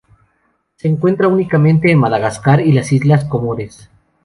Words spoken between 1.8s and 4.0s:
en Madagascar y las islas Comores.